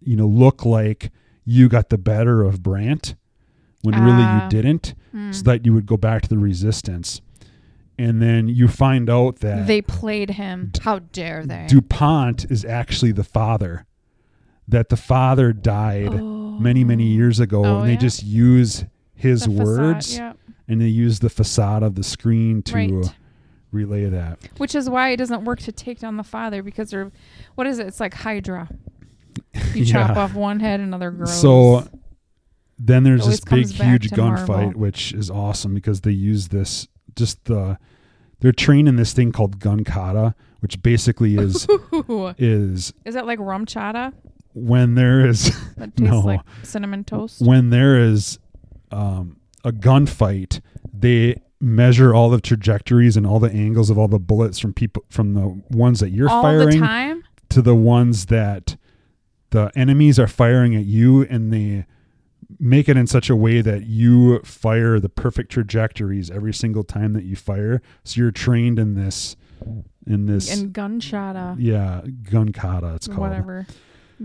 [0.00, 1.10] you know, look like
[1.44, 3.16] you got the better of Brandt
[3.82, 4.44] when really Ah.
[4.44, 5.32] you didn't, Hmm.
[5.32, 7.20] so that you would go back to the resistance.
[8.00, 10.72] And then you find out that They played him.
[10.80, 11.66] How dare they?
[11.68, 13.84] DuPont is actually the father.
[14.66, 16.58] That the father died oh.
[16.58, 17.98] many, many years ago, Oh, and they yeah?
[17.98, 20.32] just use his The facade, words yeah.
[20.66, 23.14] and they use the facade of the screen to Right.
[23.70, 24.38] relay that.
[24.56, 27.12] Which is why it doesn't work to take down the father because they're,
[27.54, 27.86] what is it?
[27.86, 28.70] It's like Hydra.
[29.74, 31.38] You chop off one head, another grows.
[31.38, 31.86] So
[32.78, 37.78] then there's this big, huge gunfight, which is awesome because they use this just the
[38.40, 42.34] they're trained in this thing called gun kata, which basically is Ooh.
[42.38, 44.12] is is that like RumChata
[44.54, 45.44] when there is
[45.76, 46.20] that tastes No.
[46.20, 47.40] like cinnamon toast?
[47.40, 48.38] when there is
[48.90, 50.60] um, a gunfight,
[50.92, 55.04] they measure all the trajectories and all the angles of all the bullets from people
[55.10, 57.22] from the ones that you're All firing the time?
[57.50, 58.76] to the ones that
[59.50, 61.84] the enemies are firing at you and they
[62.58, 67.12] make it in such a way that you fire the perfect trajectories every single time
[67.12, 69.36] that you fire so you're trained in this
[70.06, 71.00] in this And gun
[71.58, 73.66] yeah gun kata it's called Whatever.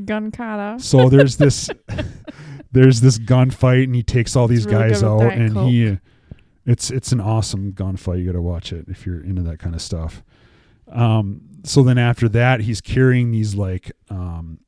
[0.05, 0.81] Gun kata.
[0.81, 1.69] so there's this
[2.71, 5.69] there's this gunfight and he takes all these really guys out and Coke.
[5.69, 5.97] he
[6.65, 9.75] it's it's an awesome gunfight you got to watch it if you're into that kind
[9.75, 10.23] of stuff
[10.91, 14.59] um so then after that he's carrying these like um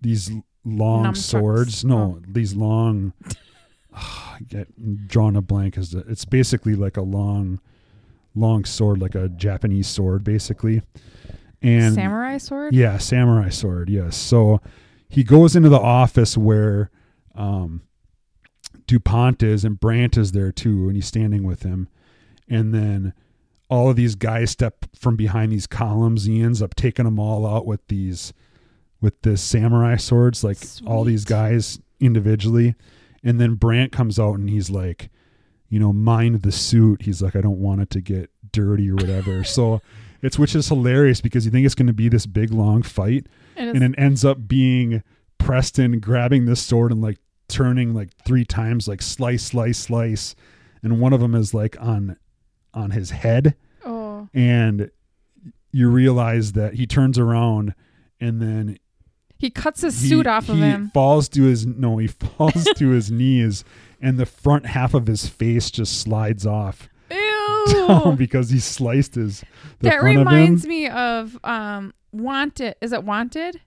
[0.00, 0.30] these
[0.64, 1.16] long Nunchucks.
[1.18, 2.22] swords no Oh.
[2.26, 3.12] these long
[3.94, 7.60] I get drawn a blank as the, it's basically like a long
[8.34, 10.80] long sword like a japanese sword basically
[11.62, 12.74] and Samurai sword?
[12.74, 13.88] yeah, samurai sword.
[13.88, 14.16] Yes.
[14.16, 14.60] So
[15.08, 16.90] he goes into the office where
[17.36, 17.82] um,
[18.88, 21.88] DuPont is, and Brandt is there too, and he's standing with him.
[22.48, 23.12] And then
[23.70, 26.24] all of these guys step from behind these columns.
[26.24, 28.32] He ends up taking them all out with these,
[29.02, 32.74] with the samurai swords, like all these guys individually.
[33.22, 35.10] And then Brandt comes out and he's like,
[35.68, 37.02] you know, mind the suit.
[37.02, 39.44] He's like, I don't want it to get dirty or whatever.
[39.58, 39.82] so
[40.22, 43.26] it's which is hilarious because you think it's going to be this big long fight,
[43.56, 45.02] And and it ends up being
[45.38, 50.34] Preston grabbing this sword and like turning like three times, like slice, slice, slice,
[50.82, 52.16] and one of them is like on
[52.72, 54.28] on his head, Oh.
[54.32, 54.90] and
[55.72, 57.74] you realize that he turns around
[58.20, 58.78] and then
[59.42, 60.92] He cuts his he, suit off of he him.
[60.94, 63.64] falls to his no, he falls to his knees,
[64.00, 68.14] and the front half of his face just slides off Ew.
[68.16, 69.40] because he sliced his.
[69.80, 72.76] The that reminds of me of um Wanted.
[72.80, 73.60] Is it Wanted?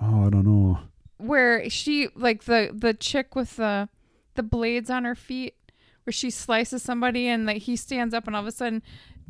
[0.00, 0.78] Oh, I don't know.
[1.16, 3.88] Where she like the the chick with the
[4.36, 5.56] the blades on her feet
[6.04, 8.84] where she slices somebody and like he stands up and all of a sudden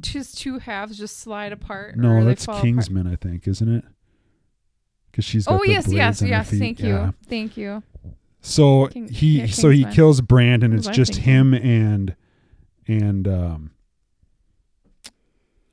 [0.04, 1.96] his two halves just slide apart.
[1.96, 2.66] No, that's fall apart.
[2.66, 3.84] Kingsman, I think, isn't it?
[5.18, 6.48] Because she's got Oh yes, yes, yes.
[6.48, 6.58] feet.
[6.60, 7.06] Thank Yeah.
[7.06, 7.82] you, thank you.
[8.40, 10.70] So King- he yeah, so he kills Brandon.
[10.70, 12.14] What It's just him and
[12.86, 13.70] and um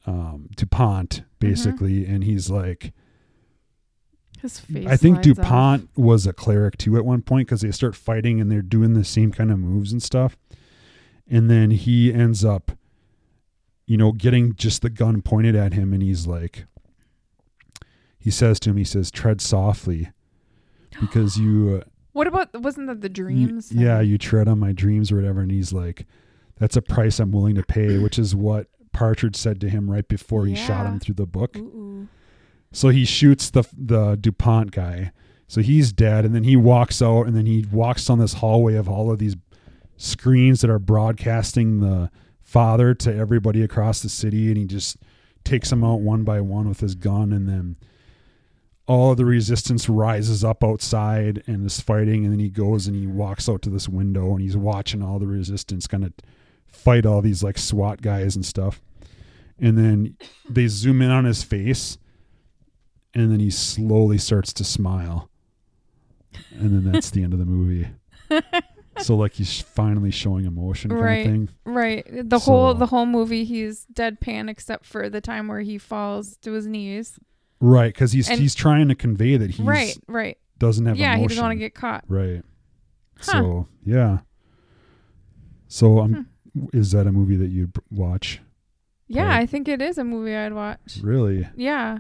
[0.08, 1.24] um DuPont Mm-hmm.
[1.52, 2.92] basically, and he's like,
[4.42, 4.88] His face.
[4.88, 5.46] I think slides off.
[5.46, 8.94] DuPont was a cleric too at one point because they start fighting and they're doing
[8.94, 10.36] the same kind of moves and stuff,
[11.30, 12.72] and then he ends up,
[13.86, 16.66] you know, getting just the gun pointed at him, and he's like,
[18.26, 20.10] he says to him, he says, "Tread softly."
[21.00, 23.72] Because you, uh, What about wasn't that the you- dreams?
[23.72, 25.42] yeah, you tread on my dreams or whatever.
[25.42, 26.06] And he's like,
[26.58, 30.08] that's a price I'm willing to pay, which is what Partridge said to him right
[30.08, 31.58] before he shot him through the book.
[31.58, 32.08] Ooh.
[32.72, 35.12] So he shoots the the DuPont guy.
[35.48, 38.74] So he's dead, and then he walks out, and then he walks on this hallway
[38.76, 39.36] of all of these
[39.98, 42.10] screens that are broadcasting the
[42.42, 44.98] father to everybody across the city, and he just
[45.44, 47.76] takes them out one by one with his gun, and then
[48.88, 52.96] all of the resistance rises up outside and is fighting, and then he goes and
[52.96, 56.14] he walks out to this window, and he's watching all the resistance kind of
[56.68, 58.82] fight all these like SWAT guys and stuff,
[59.60, 60.18] and then
[60.50, 61.98] they zoom in on his face
[63.14, 65.30] and then he slowly starts to smile
[66.52, 67.88] and then that's the end of the movie
[68.98, 71.26] so like he's finally showing emotion kind Right.
[71.26, 72.06] of thing Right.
[72.30, 76.52] The whole the whole movie he's deadpan except for the time where he falls to
[76.52, 77.18] his knees.
[77.66, 80.38] Right because he's And- he's trying to convey that he right, right.
[80.60, 82.04] doesn't have Yeah, he emotion doesn't want to get caught.
[82.08, 82.44] right
[83.20, 83.32] Huh.
[83.32, 84.20] so yeah
[85.68, 86.28] so um
[86.74, 88.40] is that a movie that you'd watch
[89.08, 89.36] Yeah.
[89.36, 91.00] I think it is a movie I'd watch.
[91.02, 92.00] really Yeah.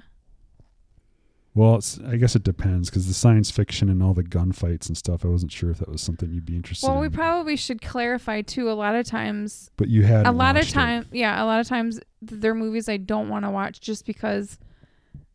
[1.53, 4.97] well it's, i guess it depends because the science fiction and all the gunfights and
[4.97, 7.81] stuff i wasn't sure if that was something you'd be interested Well, we probably should
[7.81, 8.69] clarify too.
[8.69, 11.67] A lot of times, but you had a lot of time, yeah, a lot of
[11.67, 14.57] times th- there are movies I don't want to watch just because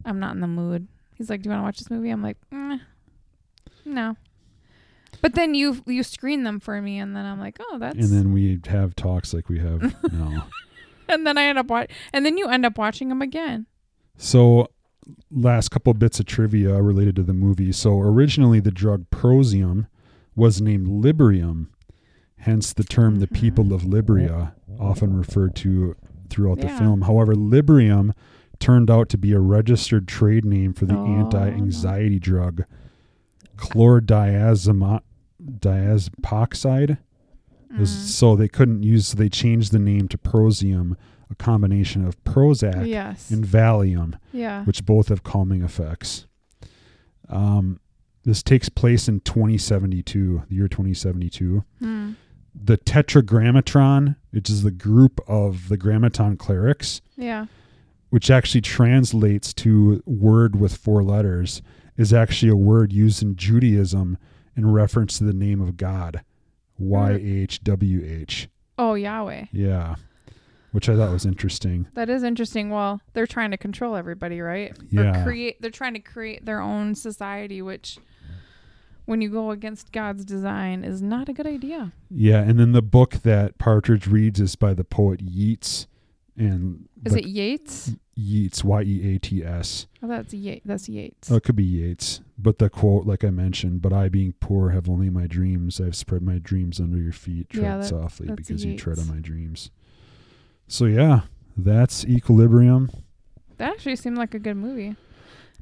[0.04, 0.88] I'm not in the mood.
[1.14, 2.80] He's like, "Do you want to watch this movie?" I'm like, mm,
[3.84, 4.16] "No."
[5.22, 8.08] But then you you screen them for me, and then I'm like, "Oh, that's." and
[8.08, 10.46] then we have talks like we have now.
[11.08, 13.66] and then I end up watching, and then you end up watching them again.
[14.16, 14.68] So,
[15.30, 17.72] last couple bits of trivia related to the movie.
[17.72, 19.88] So, originally the drug Prozium
[20.34, 21.66] was named Librium,
[22.38, 23.34] hence the term "the Mhm.
[23.34, 25.96] people of Libria," often referred to
[26.30, 27.02] throughout the film.
[27.02, 28.12] However, Librium
[28.60, 31.06] turned out to be a registered trade name for the Oh.
[31.06, 32.64] anti-anxiety drug
[33.56, 35.00] chlordiazepam
[35.42, 36.98] diazepoxide.
[37.74, 37.86] Mm.
[37.86, 39.08] So they couldn't use.
[39.08, 40.96] So they changed the name to Prozium,
[41.30, 43.30] a combination of Prozac Yes.
[43.30, 44.64] and Valium, yeah.
[44.64, 46.26] which both have calming effects.
[47.28, 47.78] Um,
[48.24, 51.64] this takes place in 2072, the year 2072.
[51.78, 52.12] Hmm.
[52.52, 57.46] The Tetragrammaton, which is the group of the Grammaton clerics, Yeah.
[58.10, 61.62] Which actually translates to word with four letters,
[61.96, 64.18] is actually a word used in Judaism
[64.56, 66.22] in reference to the name of God,
[66.76, 66.88] hmm.
[66.88, 68.48] Y H W H.
[68.78, 69.46] Oh, Yahweh.
[69.52, 69.96] Yeah,
[70.72, 71.86] which I thought was interesting.
[71.94, 72.70] That is interesting.
[72.70, 74.76] Well, they're trying to control everybody, right?
[74.90, 75.20] Yeah.
[75.20, 75.60] Or create.
[75.60, 77.98] They're trying to create their own society, which,
[79.04, 81.92] when you go against God's design, is not a good idea.
[82.10, 85.86] Yeah, and then the book that Partridge reads is by the poet Yeats,
[86.36, 87.92] and Is it Yates?
[88.14, 88.62] Yeats?
[88.64, 89.86] Y E A T S.
[90.02, 90.66] Oh, that's Yates.
[90.66, 91.30] That's Yates.
[91.30, 94.70] Oh, it could be Yeats, but the quote, like I mentioned, "But I, being poor,
[94.70, 95.80] have only my dreams.
[95.80, 97.50] I've spread my dreams under your feet.
[97.50, 99.70] Tread Yeah, that- softly, because you tread on my dreams."
[100.68, 101.22] So yeah,
[101.56, 102.90] that's Equilibrium.
[103.56, 104.96] That actually seemed like a good movie.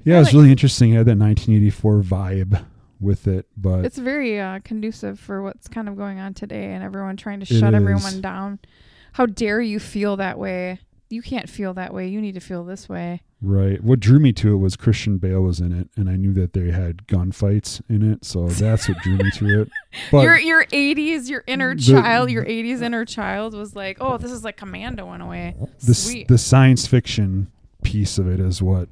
[0.04, 0.92] Yeah, it was like- really interesting.
[0.92, 2.64] It had that 1984 vibe
[3.00, 6.82] with it, but It's very uh, conducive for what's kind of going on today, and
[6.82, 7.80] everyone trying to shut is.
[7.80, 8.58] everyone down.
[9.18, 10.78] How dare you feel that way?
[11.10, 12.06] You can't feel that way.
[12.06, 13.22] You need to feel this way.
[13.42, 13.82] Right.
[13.82, 16.52] What drew me to it was Christian Bale was in it, and I knew that
[16.52, 19.68] they had gunfights in it, so that's what drew me to it.
[20.12, 24.18] But your your 80s, your inner The- child, your 80s inner child was like, "Oh,
[24.18, 26.28] this is like Commando in a way." the Sweet.
[26.28, 27.50] the science fiction
[27.82, 28.88] piece of it is what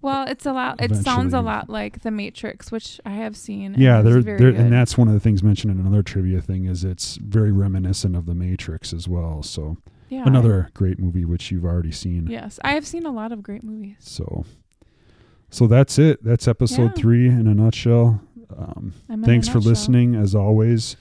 [0.00, 0.80] Well, it's a lot.
[0.80, 3.74] It sounds a lot like The Matrix, which I have seen.
[3.76, 6.66] Yeah, and they're, they're and that's one of the things mentioned in another trivia thing
[6.66, 9.42] is it's very reminiscent of The Matrix as well.
[9.42, 9.76] So
[10.08, 12.28] yeah, another great movie which you've already seen.
[12.28, 13.96] Yes, I have seen a lot of great movies.
[13.98, 14.44] So
[15.50, 16.22] so that's it.
[16.22, 17.02] That's episode Yeah.
[17.02, 18.20] three in a nutshell.
[18.56, 19.70] Um, I'm a thanks for nutshell.
[19.70, 20.96] listening as always,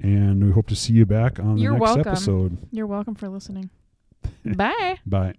[0.00, 2.08] and we hope to see you back on the You're next welcome.
[2.08, 2.58] episode.
[2.70, 3.70] You're welcome for listening.
[4.44, 4.98] Bye.
[5.04, 5.34] Bye.